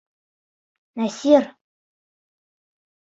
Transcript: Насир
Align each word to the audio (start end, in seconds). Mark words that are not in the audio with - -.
Насир 0.95 1.45